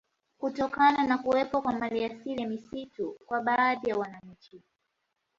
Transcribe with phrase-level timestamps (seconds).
[0.37, 4.61] Kutokana na kuwepo kwa maliasili ya misitu kwa baadhi ya wananchi